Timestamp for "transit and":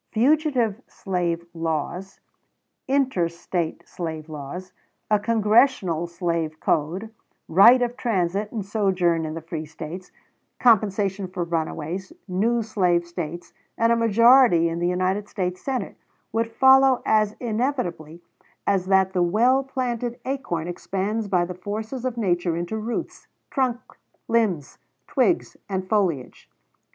7.95-8.65